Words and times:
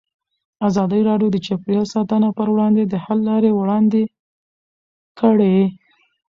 ازادي 0.67 1.01
راډیو 1.09 1.29
د 1.33 1.37
چاپیریال 1.47 1.87
ساتنه 1.95 2.29
پر 2.37 2.47
وړاندې 2.53 2.83
د 2.85 2.93
حل 3.05 3.19
لارې 3.29 3.51
وړاندې 3.53 4.01
کړي. 5.19 5.57